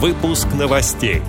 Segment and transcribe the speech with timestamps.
[0.00, 1.22] Выпуск новостей.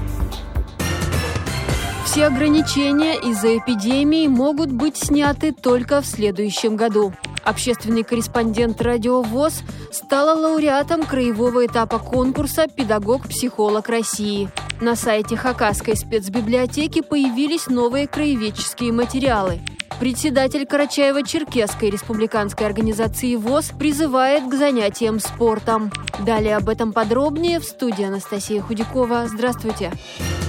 [2.06, 7.12] Все ограничения из-за эпидемии могут быть сняты только в следующем году.
[7.44, 14.52] Общественный корреспондент «Радио ВОЗ» стала лауреатом краевого этапа конкурса «Педагог-психолог России».
[14.80, 19.62] На сайте Хакасской спецбиблиотеки появились новые краеведческие материалы.
[20.00, 25.92] Председатель Карачаева-Черкесской республиканской организации ВОЗ призывает к занятиям спортом.
[26.26, 29.28] Далее об этом подробнее в студии Анастасия Худякова.
[29.28, 29.70] Здравствуйте.
[29.70, 30.49] Здравствуйте.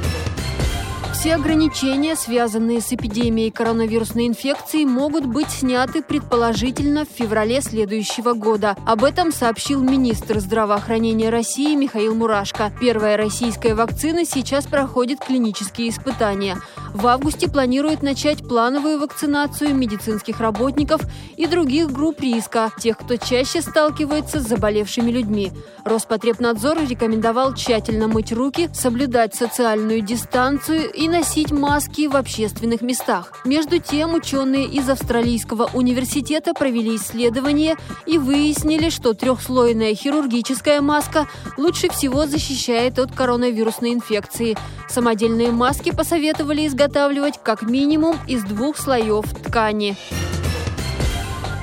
[1.21, 8.75] Все ограничения, связанные с эпидемией коронавирусной инфекции, могут быть сняты предположительно в феврале следующего года.
[8.87, 12.73] Об этом сообщил министр здравоохранения России Михаил Мурашко.
[12.81, 16.57] Первая российская вакцина сейчас проходит клинические испытания.
[16.95, 21.03] В августе планируют начать плановую вакцинацию медицинских работников
[21.37, 25.53] и других групп риска, тех, кто чаще сталкивается с заболевшими людьми.
[25.85, 33.43] Роспотребнадзор рекомендовал тщательно мыть руки, соблюдать социальную дистанцию и носить маски в общественных местах.
[33.45, 41.27] Между тем, ученые из Австралийского университета провели исследование и выяснили, что трехслойная хирургическая маска
[41.59, 44.57] лучше всего защищает от коронавирусной инфекции.
[44.89, 49.97] Самодельные маски посоветовали изготавливать как минимум из двух слоев ткани.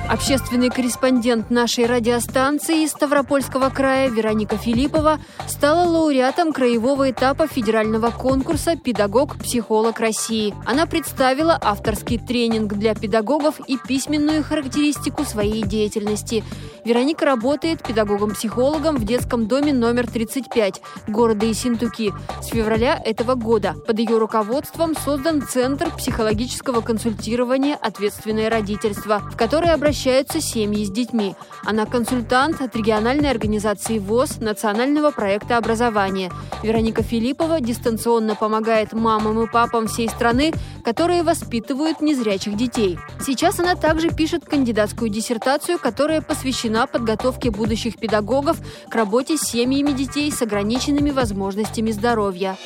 [0.08, 8.74] Общественный корреспондент нашей радиостанции из Ставропольского края Вероника Филиппова стала лауреатом краевого этапа федерального конкурса
[8.74, 10.54] «Педагог-психолог России».
[10.64, 16.42] Она представила авторский тренинг для педагогов и письменную характеристику своей деятельности.
[16.86, 23.74] Вероника работает педагогом-психологом в детском доме номер 35 города Исинтуки с февраля этого года.
[23.86, 30.90] Под ее руководством создан Центр психологического консультирования «Ответственное родительство», в который обращаются обращаются семьи с
[30.90, 31.34] детьми.
[31.64, 36.30] Она консультант от региональной организации ВОЗ Национального проекта образования.
[36.62, 40.52] Вероника Филиппова дистанционно помогает мамам и папам всей страны,
[40.84, 42.96] которые воспитывают незрячих детей.
[43.26, 48.58] Сейчас она также пишет кандидатскую диссертацию, которая посвящена подготовке будущих педагогов
[48.88, 52.56] к работе с семьями детей с ограниченными возможностями здоровья.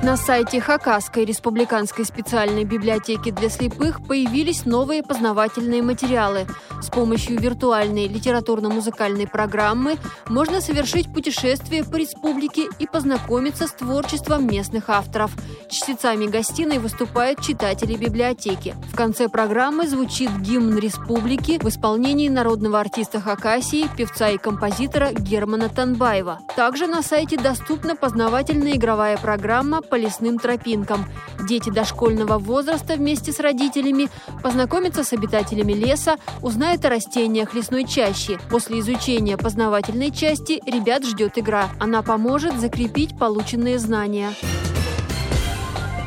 [0.00, 6.46] На сайте Хакасской республиканской специальной библиотеки для слепых появились новые познавательные материалы.
[6.80, 9.96] С помощью виртуальной литературно-музыкальной программы
[10.28, 15.32] можно совершить путешествие по республике и познакомиться с творчеством местных авторов.
[15.68, 18.76] Чтецами гостиной выступают читатели библиотеки.
[18.92, 25.68] В конце программы звучит гимн республики в исполнении народного артиста Хакасии, певца и композитора Германа
[25.68, 26.38] Танбаева.
[26.54, 31.06] Также на сайте доступна познавательная игровая программа по лесным тропинкам.
[31.48, 34.08] Дети дошкольного возраста вместе с родителями
[34.42, 38.38] познакомятся с обитателями леса, узнают о растениях лесной чащи.
[38.50, 41.68] После изучения познавательной части ребят ждет игра.
[41.78, 44.30] Она поможет закрепить полученные знания.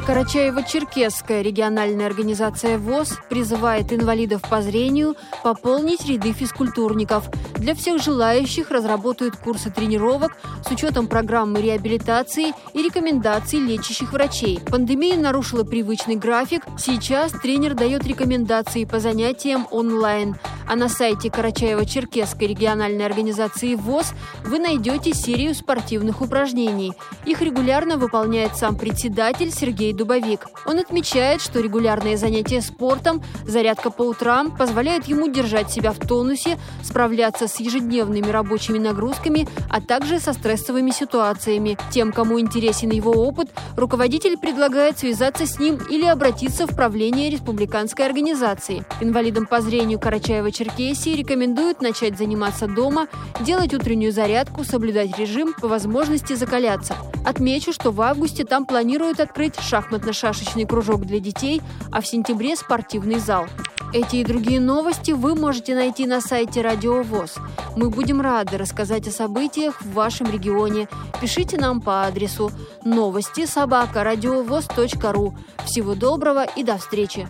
[0.05, 7.29] Карачаево-Черкесская региональная организация ВОЗ призывает инвалидов по зрению пополнить ряды физкультурников.
[7.55, 10.35] Для всех желающих разработают курсы тренировок
[10.67, 14.59] с учетом программы реабилитации и рекомендаций лечащих врачей.
[14.69, 16.63] Пандемия нарушила привычный график.
[16.77, 20.35] Сейчас тренер дает рекомендации по занятиям онлайн–
[20.67, 24.13] а на сайте Карачаево-Черкесской региональной организации ВОЗ
[24.45, 26.93] вы найдете серию спортивных упражнений.
[27.25, 30.47] Их регулярно выполняет сам председатель Сергей Дубовик.
[30.65, 36.57] Он отмечает, что регулярные занятия спортом, зарядка по утрам позволяют ему держать себя в тонусе,
[36.83, 41.77] справляться с ежедневными рабочими нагрузками, а также со стрессовыми ситуациями.
[41.91, 48.05] Тем, кому интересен его опыт, руководитель предлагает связаться с ним или обратиться в правление республиканской
[48.05, 48.83] организации.
[48.99, 53.07] Инвалидам по зрению Карачаева Черкесии рекомендуют начать заниматься дома,
[53.41, 56.95] делать утреннюю зарядку, соблюдать режим, по возможности закаляться.
[57.25, 63.19] Отмечу, что в августе там планируют открыть шахматно-шашечный кружок для детей, а в сентябре спортивный
[63.19, 63.47] зал.
[63.93, 67.35] Эти и другие новости вы можете найти на сайте Радио ВОЗ.
[67.75, 70.87] Мы будем рады рассказать о событиях в вашем регионе.
[71.19, 72.51] Пишите нам по адресу
[72.85, 75.35] новости собака ру.
[75.65, 77.27] Всего доброго и до встречи!